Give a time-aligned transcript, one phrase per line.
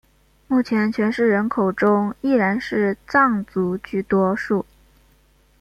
[0.47, 4.65] 目前全市人口中依然是藏族居多数。